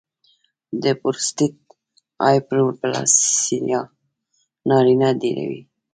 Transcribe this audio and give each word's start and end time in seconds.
د 0.83 0.85
پروسټیټ 1.01 1.57
هایپرپلاسیا 2.25 3.81
نارینه 4.69 5.09
ډېروي. 5.21 5.61